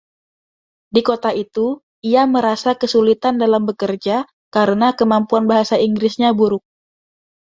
Di 0.93 1.01
kota 1.09 1.29
itu, 1.43 1.67
ia 2.11 2.23
merasa 2.35 2.71
kesulitan 2.81 3.35
dalam 3.43 3.61
bekerja 3.69 4.17
karena 4.55 4.87
kemampuan 4.99 5.45
bahasa 5.51 5.75
Inggrisnya 5.87 6.29
buruk. 6.39 6.63